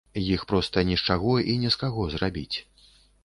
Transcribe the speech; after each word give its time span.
Іх 0.21 0.45
проста 0.51 0.83
не 0.91 0.95
з 1.01 1.11
чаго 1.11 1.35
і 1.53 1.57
не 1.63 1.69
з 1.77 1.81
каго 1.83 2.05
зрабіць. 2.17 2.57